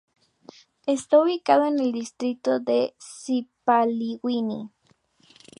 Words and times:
Está 0.87 1.21
ubicada 1.21 1.67
en 1.67 1.79
el 1.79 1.91
Distrito 1.91 2.59
de 2.59 2.95
Sipaliwini. 2.97 4.71